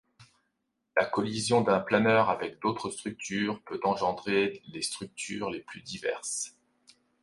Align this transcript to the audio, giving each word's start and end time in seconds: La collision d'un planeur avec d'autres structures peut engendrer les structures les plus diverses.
La 0.97 1.05
collision 1.05 1.61
d'un 1.61 1.79
planeur 1.79 2.31
avec 2.31 2.59
d'autres 2.59 2.89
structures 2.89 3.61
peut 3.61 3.79
engendrer 3.83 4.63
les 4.69 4.81
structures 4.81 5.51
les 5.51 5.59
plus 5.61 5.83
diverses. 5.83 6.57